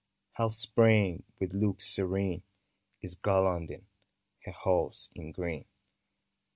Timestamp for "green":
5.31-5.65